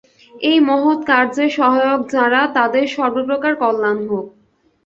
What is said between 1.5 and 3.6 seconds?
সহায়ক যাঁরা, তাদের সর্বপ্রকার